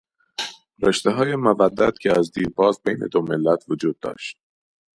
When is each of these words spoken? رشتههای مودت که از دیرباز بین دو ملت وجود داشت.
رشتههای 0.81 1.35
مودت 1.35 1.99
که 1.99 2.19
از 2.19 2.31
دیرباز 2.31 2.81
بین 2.83 2.99
دو 3.11 3.21
ملت 3.21 3.63
وجود 3.67 3.99
داشت. 3.99 4.37